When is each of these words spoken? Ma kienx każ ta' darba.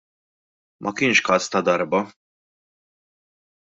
Ma 0.81 0.91
kienx 1.03 1.19
każ 1.29 1.43
ta' 1.51 1.63
darba. 1.69 1.99